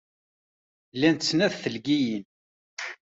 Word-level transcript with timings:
Llant 0.97 1.21
snat 1.29 1.53
tleggiyin. 1.63 2.25